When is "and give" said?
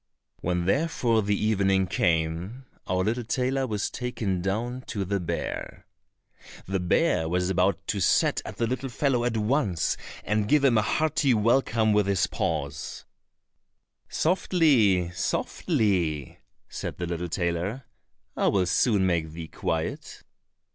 10.23-10.63